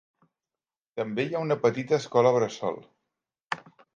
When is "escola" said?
2.03-2.33